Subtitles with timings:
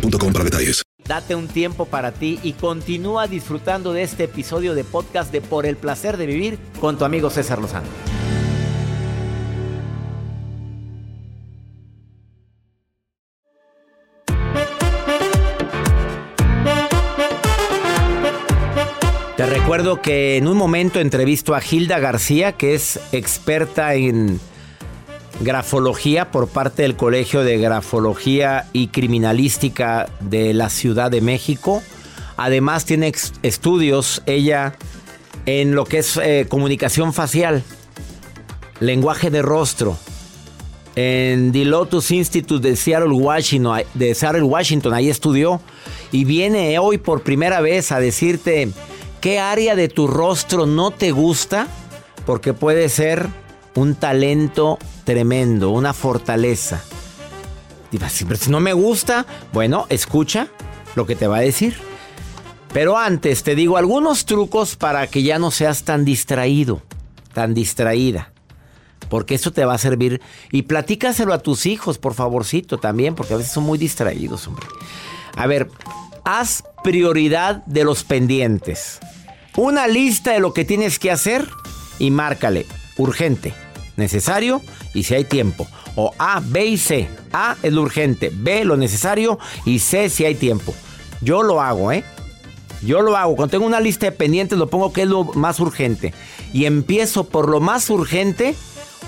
[0.00, 0.82] boostmobile.com para detalles.
[1.06, 5.66] Date un tiempo para ti y continúa disfrutando de este episodio de podcast de Por
[5.66, 7.86] el placer de vivir con tu amigo César Lozano.
[19.36, 24.40] Te recuerdo que en un momento entrevisto a Hilda García, que es experta en
[25.40, 31.82] grafología por parte del Colegio de Grafología y Criminalística de la Ciudad de México.
[32.36, 34.74] Además tiene estudios ella
[35.46, 37.62] en lo que es eh, comunicación facial,
[38.80, 39.96] lenguaje de rostro.
[40.96, 45.60] En The Lotus Institute de Seattle, Washington, de Seattle, Washington, ahí estudió
[46.10, 48.70] y viene hoy por primera vez a decirte
[49.20, 51.68] qué área de tu rostro no te gusta,
[52.24, 53.28] porque puede ser
[53.74, 56.82] un talento tremendo, una fortaleza.
[57.90, 60.48] Dices, "Sí, pero si no me gusta, bueno, escucha
[60.96, 61.76] lo que te va a decir.
[62.72, 66.82] Pero antes te digo algunos trucos para que ya no seas tan distraído,
[67.32, 68.32] tan distraída.
[69.08, 70.20] Porque eso te va a servir.
[70.50, 74.66] Y platícaselo a tus hijos, por favorcito, también, porque a veces son muy distraídos, hombre.
[75.36, 75.70] A ver,
[76.24, 78.98] haz prioridad de los pendientes.
[79.56, 81.48] Una lista de lo que tienes que hacer
[81.98, 82.66] y márcale.
[82.98, 83.54] Urgente,
[83.96, 84.62] necesario
[84.94, 85.66] y si hay tiempo.
[85.94, 87.08] O A, B y C.
[87.32, 90.74] A es lo urgente, B lo necesario y C si hay tiempo.
[91.20, 92.04] Yo lo hago, ¿eh?
[92.82, 93.36] Yo lo hago.
[93.36, 96.12] Cuando tengo una lista de pendientes, lo pongo que es lo más urgente.
[96.52, 98.54] Y empiezo por lo más urgente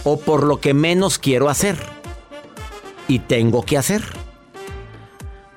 [0.04, 1.76] o por lo que menos quiero hacer.
[3.06, 4.02] Y tengo que hacer.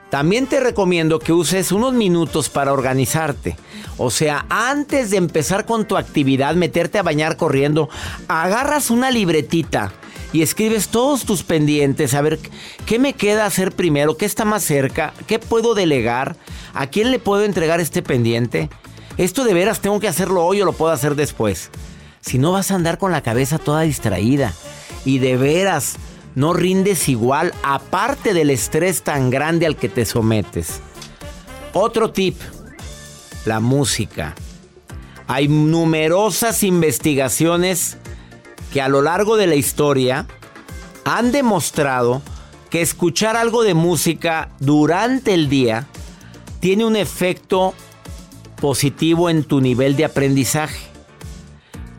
[0.10, 3.56] También te recomiendo que uses unos minutos para organizarte.
[3.98, 7.90] O sea, antes de empezar con tu actividad, meterte a bañar corriendo,
[8.28, 9.92] agarras una libretita
[10.34, 12.40] y escribes todos tus pendientes, a ver
[12.86, 16.36] qué me queda hacer primero, qué está más cerca, qué puedo delegar,
[16.74, 18.70] a quién le puedo entregar este pendiente.
[19.18, 21.70] Esto de veras tengo que hacerlo hoy o lo puedo hacer después.
[22.22, 24.54] Si no vas a andar con la cabeza toda distraída
[25.06, 25.98] y de veras
[26.36, 30.80] no rindes igual aparte del estrés tan grande al que te sometes.
[31.74, 32.40] Otro tip,
[33.46, 34.36] la música.
[35.28, 37.98] Hay numerosas investigaciones
[38.74, 40.28] que a lo largo de la historia
[41.06, 42.22] han demostrado
[42.70, 45.88] que escuchar algo de música durante el día
[46.60, 47.74] tiene un efecto
[48.62, 50.92] positivo en tu nivel de aprendizaje.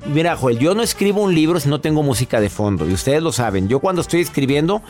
[0.06, 2.88] Mira, Joel, yo no escribo un libro si no tengo música de fondo.
[2.88, 3.68] Y ustedes lo saben.
[3.68, 4.82] Yo cuando estoy escribiendo,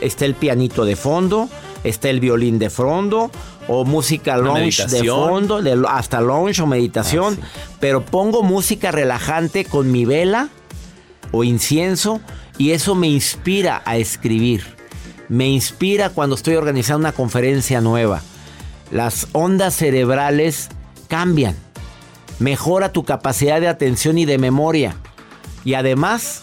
[0.00, 1.48] está el pianito de fondo,
[1.88, 3.30] está el violín de fondo,
[3.68, 4.98] o música lounge de
[5.28, 7.38] fondo, de- hasta lounge o meditación.
[7.80, 10.48] Pero pongo música relajante con mi vela
[11.32, 12.20] o incienso
[12.58, 14.64] y eso me inspira a escribir.
[15.28, 18.22] Me inspira cuando estoy organizando una conferencia nueva.
[18.92, 20.68] Las ondas cerebrales
[21.08, 21.56] cambian.
[22.38, 24.94] Mejora tu capacidad de atención y de memoria.
[25.64, 26.42] Y además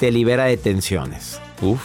[0.00, 1.38] te libera de tensiones.
[1.60, 1.80] Uf.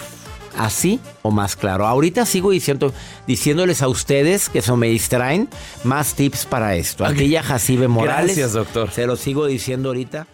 [0.59, 1.87] Así o más claro.
[1.87, 2.93] Ahorita sigo diciendo,
[3.25, 5.47] diciéndoles a ustedes que se me distraen
[5.85, 7.06] más tips para esto.
[7.06, 8.35] Aquella Jacibe Morales.
[8.35, 8.91] Gracias, doctor.
[8.91, 10.27] Se lo sigo diciendo ahorita.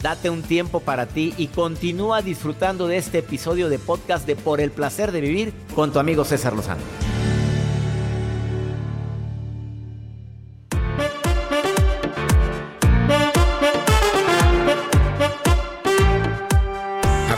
[0.00, 4.60] Date un tiempo para ti y continúa disfrutando de este episodio de podcast de Por
[4.60, 7.13] el placer de vivir con tu amigo César Lozano.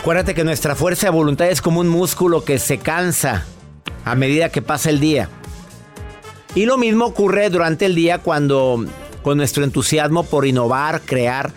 [0.07, 3.45] Acuérdate que nuestra fuerza de voluntad es como un músculo que se cansa
[4.05, 5.29] a medida que pasa el día.
[6.55, 8.85] Y lo mismo ocurre durante el día cuando
[9.23, 11.51] con nuestro entusiasmo por innovar, crear.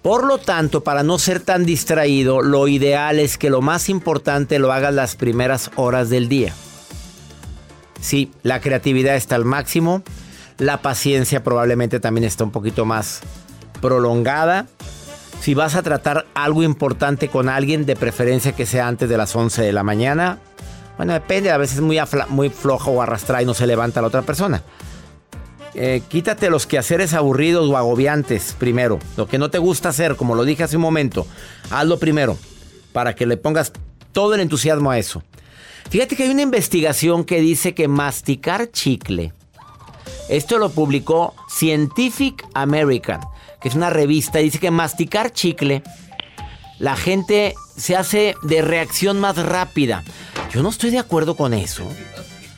[0.00, 4.58] Por lo tanto, para no ser tan distraído, lo ideal es que lo más importante
[4.58, 6.54] lo hagas las primeras horas del día.
[8.00, 10.02] Sí, la creatividad está al máximo.
[10.56, 13.20] La paciencia probablemente también está un poquito más
[13.82, 14.68] prolongada.
[15.40, 19.34] Si vas a tratar algo importante con alguien, de preferencia que sea antes de las
[19.36, 20.38] 11 de la mañana.
[20.96, 21.98] Bueno, depende, a veces muy,
[22.28, 24.62] muy flojo o arrastrada y no se levanta la otra persona.
[25.74, 28.98] Eh, quítate los quehaceres aburridos o agobiantes primero.
[29.16, 31.26] Lo que no te gusta hacer, como lo dije hace un momento,
[31.70, 32.38] hazlo primero
[32.92, 33.72] para que le pongas
[34.12, 35.22] todo el entusiasmo a eso.
[35.90, 39.32] Fíjate que hay una investigación que dice que masticar chicle,
[40.28, 43.20] esto lo publicó Scientific American,
[43.64, 45.82] que es una revista, dice que masticar chicle,
[46.78, 50.04] la gente se hace de reacción más rápida.
[50.52, 51.88] Yo no estoy de acuerdo con eso.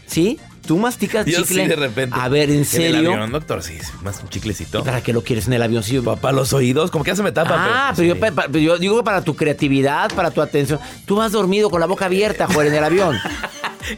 [0.08, 0.40] ¿Sí?
[0.66, 1.62] ¿Tú masticas Yo chicle?
[1.62, 2.16] sí, de repente.
[2.18, 3.00] A ver, ¿en En serio?
[3.00, 4.82] el avión, doctor, sí, más un chiclecito.
[4.84, 5.82] ¿Para qué lo quieres en el avión?
[5.82, 7.54] Sí, Para los oídos, como que ya se me tapa.
[7.56, 8.20] Ah, pero, sí.
[8.20, 10.80] yo, pero yo digo para tu creatividad, para tu atención.
[11.06, 13.16] Tú vas dormido con la boca abierta, Juan, en el avión.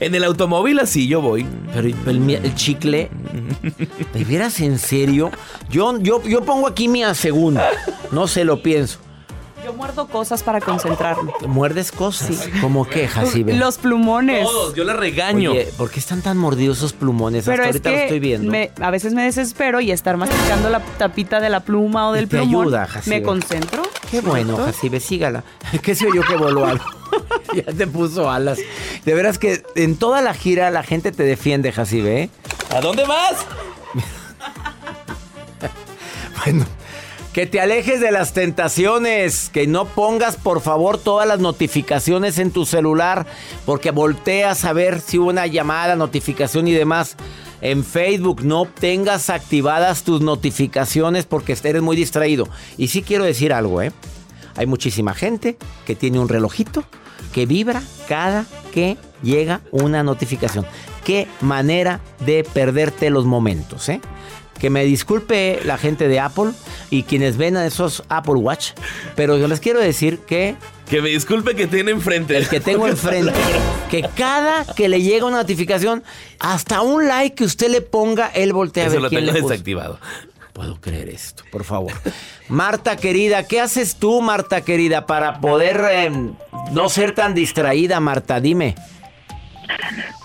[0.00, 1.46] En el automóvil así yo voy.
[1.72, 3.08] Pero el, chicle,
[4.12, 5.30] ¿de veras en serio?
[5.70, 7.70] Yo, yo, yo pongo aquí mi segunda.
[8.12, 8.98] No se lo pienso.
[9.78, 11.30] Muerdo cosas para concentrarme.
[11.46, 12.48] ¿Muerdes cosas?
[12.60, 13.54] ¿Cómo que, Jacibe?
[13.54, 14.42] Los plumones.
[14.44, 15.52] Todos, yo la regaño.
[15.52, 17.44] Oye, ¿por qué están tan mordidos esos plumones?
[17.44, 18.50] Pero Hasta es ahorita que lo estoy viendo.
[18.50, 22.28] me- a veces me desespero y estar masticando la tapita de la pluma o del
[22.28, 22.64] te plumón.
[22.66, 23.16] ayuda, Jacibe.
[23.18, 23.82] me concentro.
[24.10, 24.56] Qué bueno.
[24.56, 25.44] Jacibe, sígala.
[25.82, 26.84] ¿Qué sé yo que voló algo?
[27.54, 28.58] ya te puso alas.
[29.04, 32.30] De veras que en toda la gira la gente te defiende, Jacibe, ¿eh?
[32.74, 33.46] ¿A dónde vas?
[36.44, 36.64] Bueno,
[37.38, 42.50] que te alejes de las tentaciones, que no pongas por favor todas las notificaciones en
[42.50, 43.26] tu celular,
[43.64, 47.14] porque volteas a ver si hubo una llamada, notificación y demás.
[47.60, 52.48] En Facebook no tengas activadas tus notificaciones porque eres muy distraído.
[52.76, 53.92] Y sí quiero decir algo, ¿eh?
[54.56, 55.56] Hay muchísima gente
[55.86, 56.82] que tiene un relojito
[57.32, 60.66] que vibra cada que llega una notificación.
[61.04, 64.00] Qué manera de perderte los momentos, ¿eh?
[64.58, 66.50] Que me disculpe la gente de Apple
[66.90, 68.70] y quienes ven a esos Apple Watch,
[69.14, 70.56] pero yo les quiero decir que
[70.90, 72.36] Que me disculpe que tiene enfrente.
[72.36, 73.32] el que tengo enfrente,
[73.90, 76.02] que cada que le llega una notificación,
[76.40, 79.40] hasta un like que usted le ponga, él voltea a ver lo quién tengo le
[79.42, 79.52] puso.
[79.52, 80.00] desactivado.
[80.52, 81.92] Puedo creer esto, por favor.
[82.48, 86.10] Marta querida, ¿qué haces tú, Marta querida, para poder eh,
[86.72, 88.40] no ser tan distraída, Marta?
[88.40, 88.74] Dime.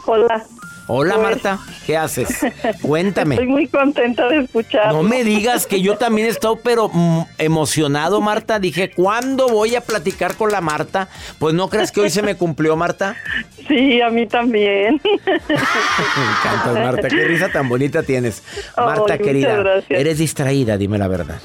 [0.08, 0.44] Hola.
[0.88, 2.44] Hola, Pues- Marta, ¿qué haces?
[2.44, 3.40] Estoy Cuéntame.
[3.46, 4.92] muy contenta de escuchar.
[4.92, 8.60] No me digas que yo también he estado pero mm, emocionado, Marta.
[8.60, 11.08] Dije, ¿cuándo voy a platicar con la Marta?
[11.40, 13.16] Pues no crees que hoy se me cumplió, Marta.
[13.68, 15.00] Sí, a mí también.
[15.06, 17.08] Me encantas, Marta.
[17.08, 18.44] Qué risa tan bonita tienes.
[18.76, 20.00] Marta, querida, gracias.
[20.02, 21.40] eres distraída, dime la verdad.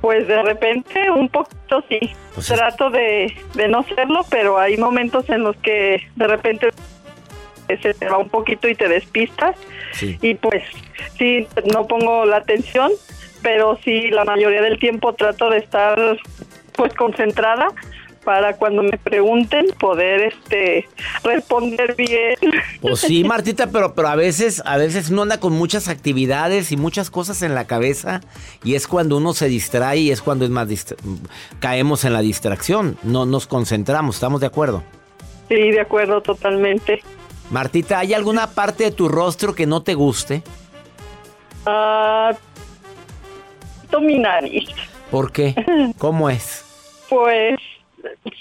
[0.00, 1.98] Pues de repente un poquito sí.
[2.34, 6.70] Pues es- Trato de, de no serlo, pero hay momentos en los que de repente
[7.82, 9.56] se te va un poquito y te despistas.
[9.92, 10.18] Sí.
[10.22, 10.62] Y pues
[11.18, 12.92] sí, no pongo la atención,
[13.42, 15.98] pero sí la mayoría del tiempo trato de estar
[16.74, 17.68] pues concentrada
[18.26, 20.88] para cuando me pregunten poder este
[21.22, 22.34] responder bien.
[22.80, 26.76] Pues sí, Martita, pero, pero a veces, a veces uno anda con muchas actividades y
[26.76, 28.20] muchas cosas en la cabeza
[28.64, 30.68] y es cuando uno se distrae y es cuando es más
[31.60, 34.82] caemos en la distracción, no nos concentramos, ¿estamos de acuerdo?
[35.48, 37.02] Sí, de acuerdo totalmente.
[37.50, 40.42] Martita, ¿hay alguna parte de tu rostro que no te guste?
[41.64, 42.32] Ah,
[44.00, 44.68] mi nariz.
[45.10, 45.54] ¿Por qué?
[45.98, 46.64] ¿Cómo es?
[47.08, 47.58] Pues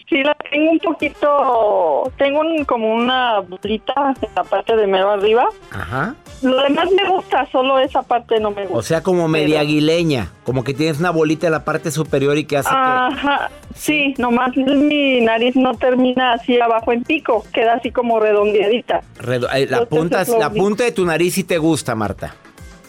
[0.09, 5.11] sí la tengo un poquito, tengo un- como una bolita en la parte de mero
[5.11, 5.47] arriba.
[5.71, 6.15] Ajá.
[6.41, 8.77] Lo demás me gusta, solo esa parte no me gusta.
[8.77, 12.43] O sea, como media aguileña, como que tienes una bolita en la parte superior y
[12.45, 12.75] que hace que...
[12.75, 19.01] Ajá, sí, nomás mi nariz no termina así abajo en pico, queda así como redondeadita.
[19.19, 22.35] redo- eh, la, punta, la punta de tu nariz sí te gusta, Marta,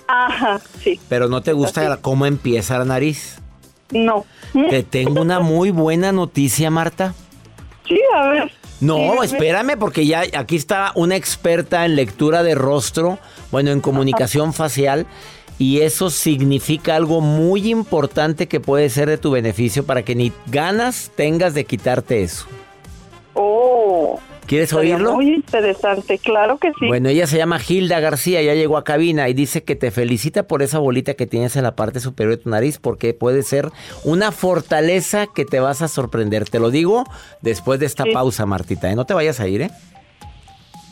[0.08, 2.00] Ajá, sí, pero no te gusta Así.
[2.02, 3.38] cómo empieza la nariz.
[3.90, 4.24] no.
[4.52, 7.14] Te tengo una muy buena noticia, Marta.
[7.86, 8.50] Sí, a ver.
[8.80, 13.18] No, espérame, porque ya aquí está una experta en lectura de rostro,
[13.50, 15.06] bueno, en comunicación facial,
[15.58, 20.32] y eso significa algo muy importante que puede ser de tu beneficio para que ni
[20.46, 22.46] ganas tengas de quitarte eso.
[23.32, 25.14] Oh, ¿Quieres oírlo?
[25.14, 26.86] Muy interesante, claro que sí.
[26.86, 30.44] Bueno, ella se llama Hilda García, ya llegó a cabina y dice que te felicita
[30.46, 33.70] por esa bolita que tienes en la parte superior de tu nariz porque puede ser
[34.04, 36.48] una fortaleza que te vas a sorprender.
[36.48, 37.04] Te lo digo
[37.42, 38.10] después de esta Sí.
[38.12, 38.90] pausa, Martita.
[38.90, 38.94] ¿eh?
[38.94, 39.70] No te vayas a ir, ¿eh?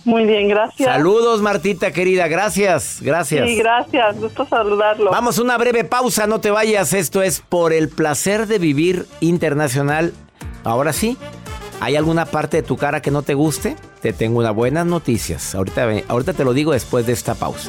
[0.05, 0.87] Muy bien, gracias.
[0.87, 2.29] Saludos, Martita querida.
[2.29, 3.49] Gracias, gracias.
[3.49, 5.11] Sí, gracias, gusto saludarlo.
[5.11, 6.93] Vamos una breve pausa, no te vayas.
[6.93, 10.13] Esto es por el placer de vivir internacional.
[10.63, 11.17] Ahora sí,
[11.85, 13.77] ¿Hay alguna parte de tu cara que no te guste?
[14.01, 15.55] Te tengo unas buenas noticias.
[15.55, 17.69] Ahorita, ahorita te lo digo después de esta pausa.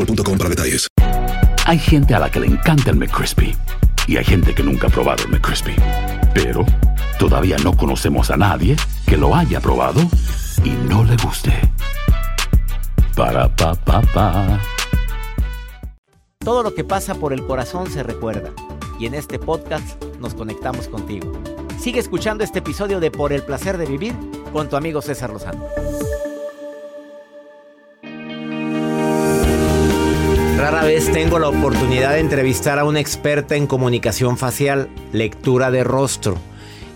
[0.00, 0.86] boostmobile.com para detalles.
[1.66, 3.54] Hay gente a la que le encanta el McCrispy
[4.06, 5.74] y hay gente que nunca ha probado el McCrispy.
[6.34, 6.64] Pero
[7.18, 8.76] todavía no conocemos a nadie
[9.06, 10.00] que lo haya probado
[10.64, 11.52] y no le guste.
[13.14, 14.60] Para pa pa pa.
[16.38, 18.50] Todo lo que pasa por el corazón se recuerda
[18.98, 21.32] y en este podcast nos conectamos contigo.
[21.78, 24.14] Sigue escuchando este episodio de Por el placer de vivir
[24.52, 25.64] con tu amigo César Lozano.
[30.60, 35.84] Rara vez tengo la oportunidad de entrevistar a una experta en comunicación facial, lectura de
[35.84, 36.36] rostro.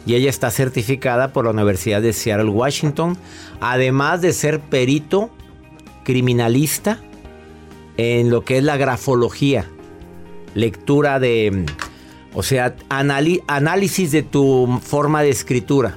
[0.04, 3.16] Y ella está certificada por la Universidad de Seattle, Washington,
[3.62, 5.30] además de ser perito
[6.04, 6.98] criminalista
[7.96, 9.64] en lo que es la grafología,
[10.54, 11.64] lectura de,
[12.34, 15.96] o sea, análisis de tu forma de escritura.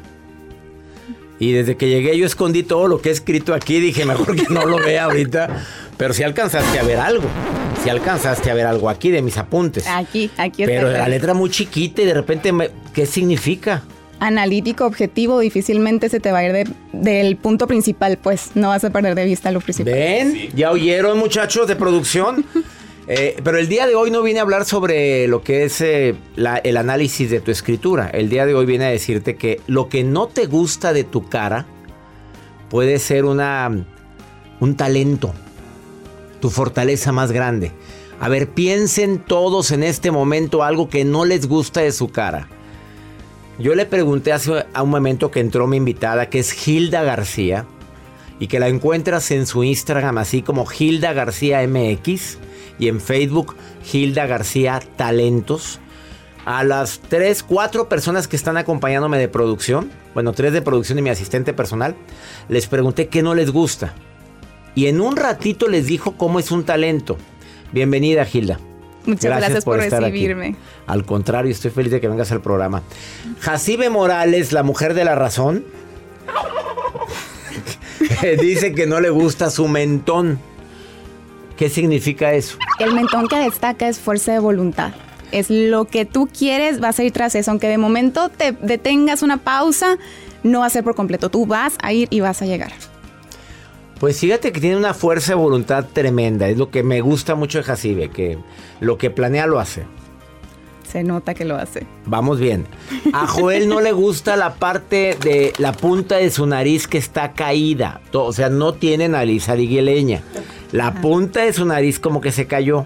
[1.37, 4.45] Y desde que llegué yo escondí todo lo que he escrito aquí, dije, mejor que
[4.49, 5.65] no lo vea ahorita.
[5.97, 7.27] Pero si alcanzaste a ver algo.
[7.83, 9.85] Si alcanzaste a ver algo aquí de mis apuntes.
[9.87, 10.75] Aquí, aquí está.
[10.75, 13.83] Pero la letra muy chiquita y de repente, me, ¿qué significa?
[14.19, 18.89] Analítico, objetivo, difícilmente se te va a ir del punto principal, pues no vas a
[18.89, 19.93] perder de vista lo principal.
[19.93, 20.49] ¿Ven?
[20.55, 22.45] ¿Ya oyeron muchachos de producción?
[23.09, 26.13] Eh, pero el día de hoy no vine a hablar sobre lo que es eh,
[26.35, 28.09] el análisis de tu escritura.
[28.09, 31.29] El día de hoy viene a decirte que lo que no te gusta de tu
[31.29, 31.65] cara
[32.69, 33.71] puede ser una,
[34.59, 35.33] un talento,
[36.39, 37.71] tu fortaleza más grande.
[38.19, 42.47] A ver, piensen todos en este momento algo que no les gusta de su cara.
[43.59, 47.65] Yo le pregunté hace un momento que entró mi invitada, que es Hilda García,
[48.39, 52.37] y que la encuentras en su Instagram así como Hilda García MX
[52.79, 53.55] y en Facebook
[53.91, 55.79] Hilda García Talentos.
[56.45, 61.01] A las 3, 4 personas que están acompañándome de producción, bueno, tres de producción y
[61.01, 61.95] mi asistente personal,
[62.47, 63.93] les pregunté qué no les gusta.
[64.77, 67.17] Y en un ratito les dijo cómo es un talento.
[67.71, 68.59] Bienvenida, Gilda.
[69.07, 70.55] Muchas gracias, por, recibirme.
[70.85, 72.83] Al contrario, estoy feliz de que vengas al programa.
[73.39, 75.65] Jacibe Morales, la mujer de la razón,
[78.39, 80.37] dice que no le gusta su mentón.
[81.57, 82.59] ¿Qué significa eso?
[82.77, 84.93] El mentón que destaca es fuerza de voluntad.
[85.31, 87.49] Es lo que tú quieres, vas a ir tras eso.
[87.49, 89.97] Aunque de momento te detengas una pausa,
[90.43, 91.29] no va a ser por completo.
[91.31, 92.73] Tú vas a ir y vas a llegar.
[93.99, 96.47] Pues fíjate que tiene una fuerza de voluntad tremenda.
[96.47, 98.37] Es lo que me gusta mucho de Jacibe, que
[98.79, 99.85] lo que planea lo hace.
[100.87, 101.85] Se nota que lo hace.
[102.05, 102.65] Vamos bien.
[103.11, 107.33] A Joel no le gusta la parte de la punta de su nariz que está
[107.33, 107.99] caída.
[108.13, 110.21] O sea, no tiene nariz aguileña.
[110.71, 112.85] La punta de su nariz como que se cayó.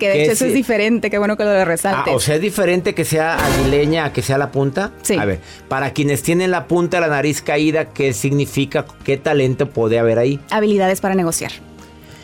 [0.00, 2.10] Que de hecho eso es diferente, qué bueno que lo resalte.
[2.10, 4.92] Ah, o sea, es diferente que sea aguileña a que sea la punta.
[5.02, 5.16] Sí.
[5.16, 8.86] A ver, para quienes tienen la punta de la nariz caída, ¿qué significa?
[9.04, 10.40] ¿Qué talento puede haber ahí?
[10.50, 11.52] Habilidades para negociar.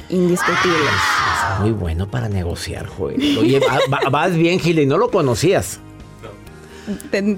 [0.08, 0.90] Indiscutibles.
[1.54, 3.36] Es muy bueno para negociar, Joel.
[3.38, 3.60] Oye,
[4.10, 5.80] vas bien, Gil, y no lo conocías.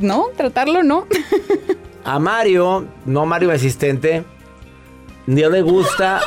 [0.01, 1.07] No, tratarlo no.
[2.05, 4.23] A Mario, no Mario asistente,
[5.27, 6.21] no le gusta,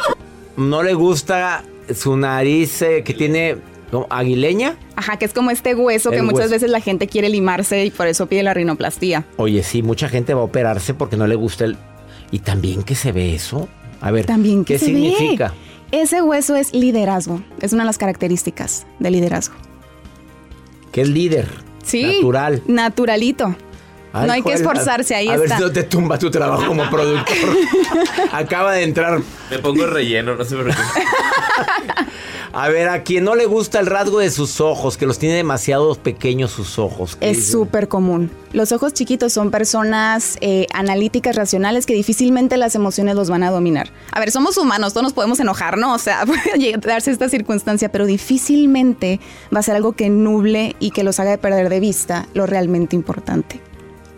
[0.57, 1.63] no le gusta
[1.93, 3.70] su nariz eh, que tiene
[4.09, 4.77] aguileña.
[4.95, 8.07] Ajá, que es como este hueso que muchas veces la gente quiere limarse y por
[8.07, 9.25] eso pide la rinoplastía.
[9.37, 11.77] Oye, sí, mucha gente va a operarse porque no le gusta el...
[12.31, 13.67] Y también que se ve eso.
[13.99, 15.53] A ver, también ¿qué significa?
[15.91, 17.43] Ese hueso es liderazgo.
[17.59, 19.55] Es una de las características del liderazgo.
[20.91, 21.47] ¿Qué es líder?
[21.83, 22.03] Sí.
[22.03, 22.63] Natural.
[22.67, 23.55] Naturalito.
[24.13, 25.43] no hay que esforzarse, ahí a está.
[25.43, 27.57] A ver si no te tumba tu trabajo como productor.
[28.31, 29.21] Acaba de entrar.
[29.49, 30.73] Me pongo relleno, no se me
[32.53, 35.35] A ver, a quien no le gusta el rasgo de sus ojos, que los tiene
[35.35, 37.17] demasiado pequeños sus ojos.
[37.21, 38.29] Es súper común.
[38.51, 43.51] Los ojos chiquitos son personas eh, analíticas, racionales, que difícilmente las emociones los van a
[43.51, 43.89] dominar.
[44.11, 45.93] A ver, somos humanos, todos nos podemos enojar, ¿no?
[45.93, 49.21] O sea, puede darse esta circunstancia, pero difícilmente
[49.55, 52.97] va a ser algo que nuble y que los haga perder de vista lo realmente
[52.97, 53.61] importante.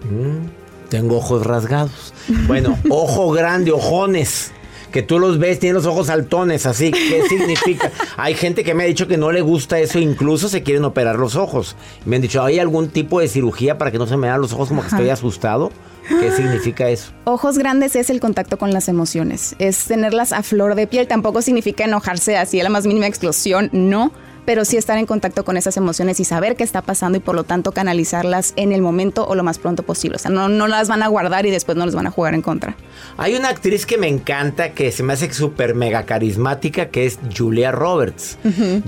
[0.09, 2.15] Mm, tengo ojos rasgados.
[2.47, 4.51] Bueno, ojo grande, ojones.
[4.93, 6.91] Que tú los ves, tienen los ojos saltones, así.
[6.91, 7.91] ¿Qué significa?
[8.15, 11.17] Hay gente que me ha dicho que no le gusta eso, incluso se quieren operar
[11.17, 11.75] los ojos.
[12.05, 14.53] Me han dicho, ¿hay algún tipo de cirugía para que no se me vean los
[14.53, 15.71] ojos como que estoy asustado?
[16.07, 17.11] ¿Qué significa eso?
[17.25, 21.07] Ojos grandes es el contacto con las emociones, es tenerlas a flor de piel.
[21.07, 24.11] Tampoco significa enojarse así a la más mínima explosión, no,
[24.45, 27.35] pero sí estar en contacto con esas emociones y saber qué está pasando y por
[27.35, 30.17] lo tanto canalizarlas en el momento o lo más pronto posible.
[30.17, 32.33] O sea, no, no las van a guardar y después no las van a jugar
[32.33, 32.75] en contra.
[33.17, 37.19] Hay una actriz que me encanta, que se me hace súper mega carismática, que es
[37.35, 38.37] Julia Roberts.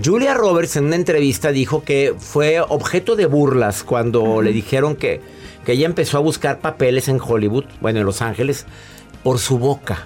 [0.03, 5.21] Julia Roberts en una entrevista dijo que fue objeto de burlas cuando le dijeron que,
[5.65, 8.65] que ella empezó a buscar papeles en Hollywood, bueno, en Los Ángeles,
[9.23, 10.05] por su boca.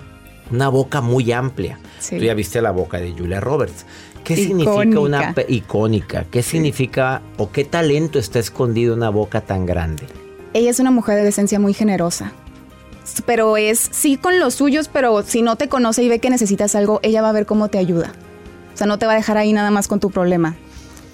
[0.52, 1.78] Una boca muy amplia.
[2.00, 2.18] Sí.
[2.18, 3.86] Tú ya viste la boca de Julia Roberts.
[4.24, 6.26] ¿Qué significa una icónica?
[6.30, 10.08] ¿Qué significa o qué talento está escondido en una boca tan grande?
[10.54, 12.32] Ella es una mujer de esencia muy generosa.
[13.26, 16.76] Pero es sí con los suyos, pero si no te conoce y ve que necesitas
[16.76, 18.14] algo, ella va a ver cómo te ayuda.
[18.74, 20.56] O sea, no te va a dejar ahí nada más con tu problema.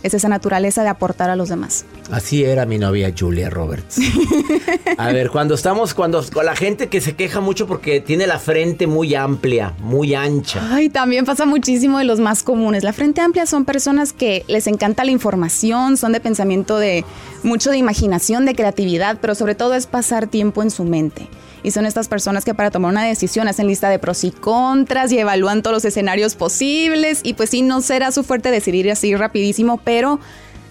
[0.06, 1.84] Es esa naturaleza de aportar a los demás.
[2.12, 3.98] Así era mi novia Julia Roberts.
[5.00, 8.38] A ver, cuando estamos, cuando con la gente que se queja mucho porque tiene la
[8.38, 10.62] frente muy amplia, muy ancha.
[10.72, 12.84] Ay, también pasa muchísimo de los más comunes.
[12.84, 17.04] La frente amplia son personas que les encanta la información, son de pensamiento de
[17.42, 21.28] mucho de imaginación, de creatividad, pero sobre todo es pasar tiempo en su mente.
[21.66, 25.12] Y son estas personas que para tomar una decisión hacen lista de pros y contras
[25.12, 27.22] y evalúan todos los escenarios posibles.
[27.24, 30.20] Y pues sí, no será su fuerte decidir así rapidísimo, pero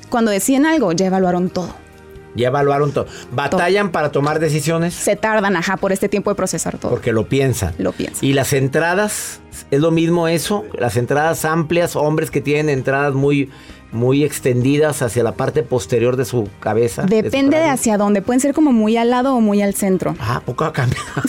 [0.08, 1.74] cuando deciden algo, ya evaluaron todo.
[2.36, 3.06] Ya evaluaron todo.
[3.32, 4.94] ¿Batallan para tomar decisiones?
[4.94, 6.92] Se tardan, ajá, por este tiempo de procesar todo.
[6.92, 7.74] Porque lo piensan.
[7.78, 8.24] Lo piensan.
[8.24, 9.40] ¿Y las entradas?
[9.72, 10.64] ¿Es lo mismo eso?
[10.78, 13.50] Las entradas amplias, hombres que tienen entradas muy,
[13.94, 17.02] muy extendidas hacia la parte posterior de su cabeza.
[17.02, 18.22] de su Depende de hacia dónde.
[18.22, 20.16] Pueden ser como muy al lado o muy al centro.
[20.18, 21.04] Ah, poco ha cambiado.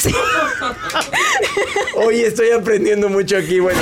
[1.96, 3.60] Oye, estoy aprendiendo mucho aquí.
[3.60, 3.80] Bueno,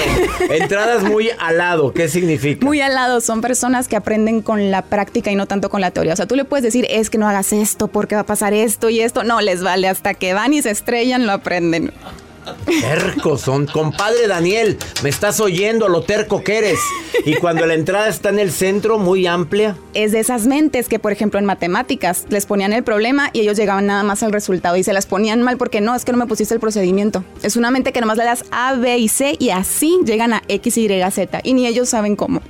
[0.49, 2.65] entradas muy al lado, ¿qué significa?
[2.65, 5.91] Muy al lado, son personas que aprenden con la práctica y no tanto con la
[5.91, 6.13] teoría.
[6.13, 8.53] O sea, tú le puedes decir, es que no hagas esto porque va a pasar
[8.53, 9.23] esto y esto.
[9.23, 11.91] No, les vale, hasta que van y se estrellan, lo aprenden.
[12.65, 13.65] Tercos son.
[13.67, 16.79] Compadre Daniel, me estás oyendo lo terco que eres.
[17.25, 19.77] Y cuando la entrada está en el centro, muy amplia.
[19.93, 23.57] Es de esas mentes que, por ejemplo, en matemáticas les ponían el problema y ellos
[23.57, 26.17] llegaban nada más al resultado y se las ponían mal porque no, es que no
[26.17, 27.23] me pusiste el procedimiento.
[27.41, 30.41] Es una mente que nomás le das A, B y C y así llegan a
[30.47, 32.41] X, Y, Z y ni ellos saben cómo.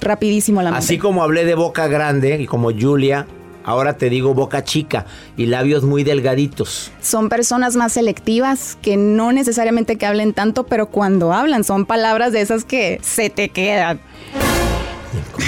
[0.00, 0.84] Rapidísimo la mente.
[0.84, 3.26] Así como hablé de boca grande y como Julia,
[3.68, 5.04] ahora te digo boca chica
[5.36, 6.90] y labios muy delgaditos.
[7.02, 12.32] son personas más selectivas que no necesariamente que hablen tanto, pero cuando hablan son palabras
[12.32, 14.00] de esas que se te quedan.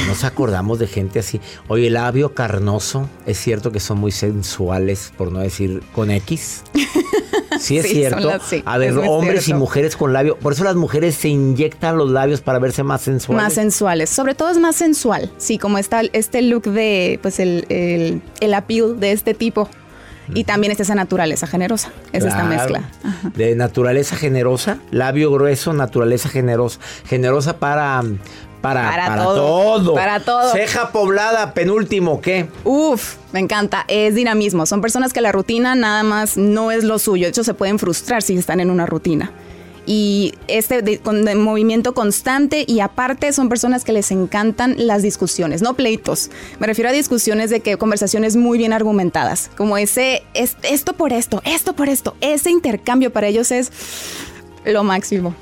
[0.06, 1.40] Nos acordamos de gente así.
[1.68, 6.62] Oye, el labio carnoso, es cierto que son muy sensuales, por no decir con X.
[7.66, 8.20] Sí, es Sí, cierto.
[8.22, 10.36] son las- sí, a ver, hombres y mujeres con labio.
[10.38, 13.42] Por eso las mujeres se inyectan los labios para verse más sensuales.
[13.44, 14.10] Más sensuales.
[14.10, 15.30] Sobre todo es más sensual.
[15.38, 19.68] Sí, como está este look de, pues el, el, el appeal de este tipo.
[20.34, 21.90] Y también está esa naturaleza generosa.
[22.12, 22.48] Es esta Claro.
[22.48, 22.82] mezcla.
[23.34, 26.78] De naturaleza generosa, labio grueso, naturaleza generosa.
[27.06, 28.02] Generosa para.
[28.60, 29.94] Para, Para para todo, todo.
[29.94, 30.52] para todo.
[30.52, 32.46] Ceja poblada, penúltimo, ¿qué?
[32.64, 33.86] Uf, me encanta.
[33.88, 34.66] Es dinamismo.
[34.66, 37.24] Son personas que la rutina nada más no es lo suyo.
[37.24, 39.30] De hecho, se pueden frustrar si están en una rutina.
[39.92, 45.02] Y este de, con- de movimiento constante y aparte son personas que les encantan las
[45.02, 46.30] discusiones, no pleitos.
[46.60, 51.12] Me refiero a discusiones de que conversaciones muy bien argumentadas, como ese es- esto por
[51.12, 52.14] esto, esto por esto.
[52.20, 53.72] Ese intercambio para ellos es
[54.64, 55.34] lo máximo.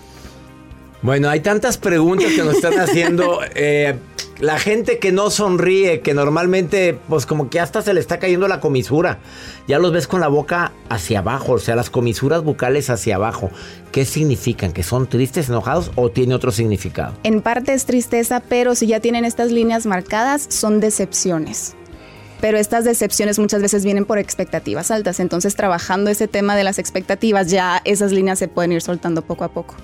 [1.03, 3.41] Bueno, hay tantas preguntas que nos están haciendo.
[3.55, 3.97] eh,
[4.41, 8.47] la gente que no sonríe, que normalmente, pues como que hasta se le está cayendo
[8.47, 9.19] la comisura.
[9.67, 13.51] Ya los ves con la boca hacia abajo, o sea, las comisuras bucales hacia abajo.
[13.91, 14.73] ¿Qué significan?
[14.73, 17.15] ¿Que son tristes, enojados o tiene otro significado?
[17.25, 21.75] En parte es tristeza, pero si ya tienen estas líneas marcadas, son decepciones.
[22.41, 25.19] Pero estas decepciones muchas veces vienen por expectativas altas.
[25.19, 29.43] Entonces, trabajando ese tema de las expectativas, ya esas líneas se pueden ir soltando poco
[29.43, 29.75] a poco.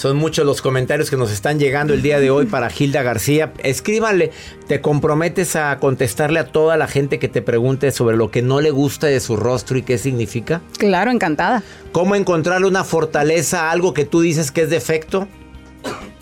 [0.00, 3.52] Son muchos los comentarios que nos están llegando el día de hoy para Gilda García.
[3.62, 4.30] Escríbanle,
[4.66, 8.62] te comprometes a contestarle a toda la gente que te pregunte sobre lo que no
[8.62, 10.62] le gusta de su rostro y qué significa.
[10.78, 11.62] Claro, encantada.
[11.92, 15.28] ¿Cómo encontrarle una fortaleza a algo que tú dices que es defecto?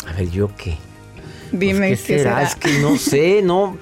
[0.09, 0.77] A ver, ¿yo qué?
[1.53, 2.35] Dime Pues, ¿Qué qué será?
[2.35, 2.43] será.
[2.49, 3.79] Es que no sé, no.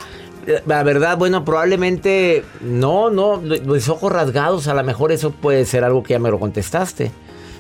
[0.66, 3.38] La verdad, bueno, probablemente no, no.
[3.38, 7.12] Mis ojos rasgados, a lo mejor eso puede ser algo que ya me lo contestaste.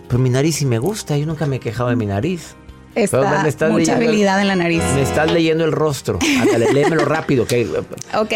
[0.08, 2.54] Pero mi nariz sí me gusta, yo nunca me he quejado de mi nariz.
[2.94, 4.82] Está me estás mucha leyendo- habilidad en la nariz.
[4.94, 6.18] Me estás leyendo el rostro.
[6.40, 7.46] Ándale, léemelo rápido.
[7.46, 7.66] Que,
[8.14, 8.32] Ok.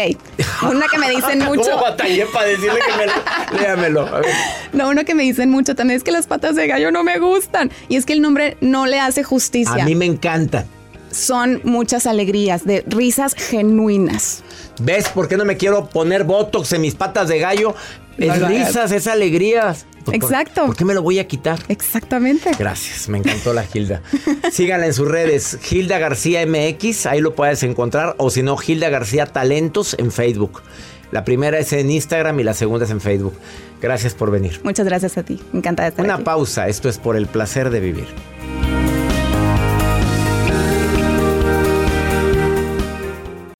[0.69, 1.63] Una que me dicen mucho.
[1.63, 3.59] ¿Cómo batallé para decirle que me lo...
[3.59, 4.01] Léamelo.
[4.05, 4.29] A ver.
[4.73, 7.17] No, uno que me dicen mucho también es que las patas de gallo no me
[7.17, 7.71] gustan.
[7.89, 9.81] Y es que el nombre no le hace justicia.
[9.81, 10.65] A mí me encanta.
[11.11, 14.43] Son muchas alegrías, de risas genuinas.
[14.81, 17.75] ¿Ves por qué no me quiero poner botox en mis patas de gallo?
[18.17, 19.85] Es No risas, es alegrías.
[20.05, 20.65] ¿Por- Exacto.
[20.65, 21.59] ¿Por qué me lo voy a quitar?
[21.67, 22.51] Exactamente.
[22.57, 24.01] Gracias, me encantó la Gilda.
[24.51, 28.89] Síganla en sus redes, Gilda García MX, ahí lo puedes encontrar, o si no, Gilda
[28.89, 30.61] García Talentos en Facebook.
[31.11, 33.33] La primera es en Instagram y la segunda es en Facebook.
[33.81, 34.59] Gracias por venir.
[34.63, 35.39] Muchas gracias a ti.
[35.53, 36.23] Encantada de estar Una aquí.
[36.23, 38.07] pausa, esto es por el placer de vivir.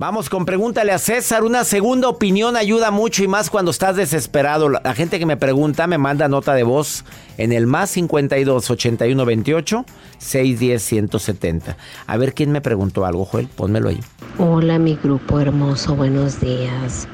[0.00, 1.44] Vamos con pregúntale a César.
[1.44, 4.70] Una segunda opinión ayuda mucho y más cuando estás desesperado.
[4.70, 7.04] La gente que me pregunta me manda nota de voz
[7.36, 9.84] en el más 52 81 28
[10.16, 11.76] 610 170.
[12.06, 13.48] A ver quién me preguntó algo, Joel.
[13.48, 14.00] Pónmelo ahí.
[14.38, 17.06] Hola mi grupo hermoso, buenos días.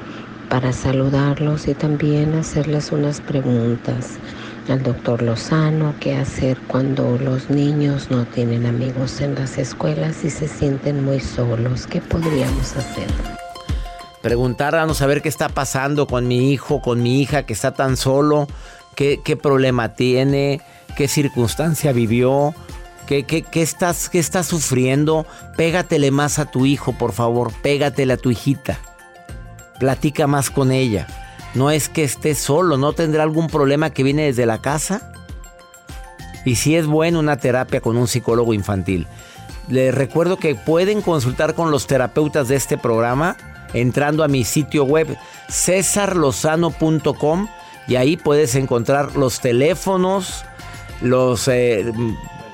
[0.48, 4.20] Para saludarlos y también hacerles unas preguntas
[4.68, 10.30] al doctor Lozano, qué hacer cuando los niños no tienen amigos en las escuelas y
[10.30, 13.06] se sienten muy solos, ¿qué podríamos hacer?
[14.22, 17.96] Preguntarnos a ver qué está pasando con mi hijo, con mi hija que está tan
[17.96, 18.48] solo,
[18.96, 20.60] qué, qué problema tiene,
[20.96, 22.54] qué circunstancia vivió,
[23.06, 25.26] qué, qué, qué estás, qué estás sufriendo.
[25.56, 28.80] Pégatele más a tu hijo, por favor, pégatele a tu hijita.
[29.78, 31.06] Platica más con ella.
[31.54, 35.12] No es que esté solo, no tendrá algún problema que viene desde la casa.
[36.44, 39.06] Y si es bueno una terapia con un psicólogo infantil.
[39.68, 43.36] Les recuerdo que pueden consultar con los terapeutas de este programa
[43.72, 45.16] entrando a mi sitio web
[45.50, 47.48] cesarlozano.com
[47.88, 50.44] y ahí puedes encontrar los teléfonos,
[51.00, 51.92] los eh,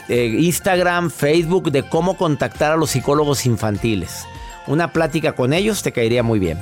[0.08, 4.24] eh, Instagram, Facebook de cómo contactar a los psicólogos infantiles.
[4.66, 6.58] Una plática con ellos te caería muy bien.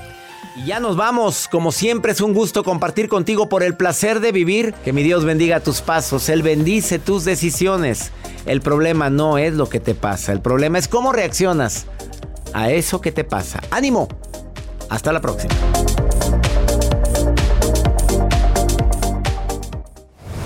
[0.56, 1.48] Y ya nos vamos.
[1.48, 4.74] Como siempre es un gusto compartir contigo por el placer de vivir.
[4.84, 6.28] Que mi Dios bendiga tus pasos.
[6.28, 8.10] Él bendice tus decisiones.
[8.46, 10.32] El problema no es lo que te pasa.
[10.32, 11.86] El problema es cómo reaccionas
[12.52, 13.60] a eso que te pasa.
[13.70, 14.08] Ánimo.
[14.88, 15.54] Hasta la próxima.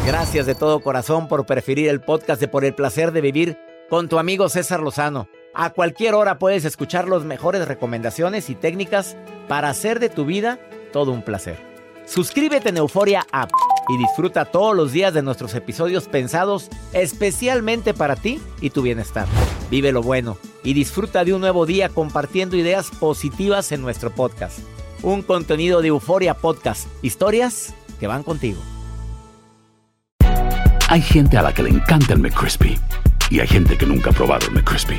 [0.07, 4.09] Gracias de todo corazón por preferir el podcast de Por el placer de vivir con
[4.11, 5.29] tu amigo César Lozano.
[5.55, 9.17] A cualquier hora puedes escuchar las mejores recomendaciones y técnicas
[9.49, 10.59] para hacer de tu vida
[10.93, 11.59] todo un placer.
[12.07, 13.51] Suscríbete en Euforia App
[13.89, 19.27] y disfruta todos los días de nuestros episodios pensados especialmente para ti y tu bienestar.
[19.71, 24.59] Vive lo bueno y disfruta de un nuevo día compartiendo ideas positivas en nuestro podcast.
[25.03, 28.61] Un contenido de Euforia Podcast, historias que van contigo.
[30.89, 32.79] Hay gente a la que le encanta el McCrispy
[33.31, 34.99] y hay gente que nunca ha probado el McCrispy.